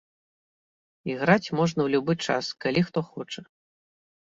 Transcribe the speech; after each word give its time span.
Іграць 1.11 1.53
можна 1.59 1.79
ў 1.83 1.89
любы 1.97 2.13
час, 2.31 2.45
калі 2.67 2.85
хто 2.91 2.99
хоча. 3.13 3.41